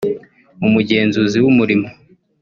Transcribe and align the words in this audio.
Umugenzuzi 0.65 1.37
w’umurimo 1.43 1.87